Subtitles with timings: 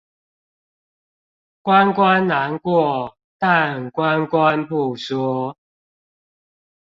[1.61, 5.55] 關關難過，但關關不說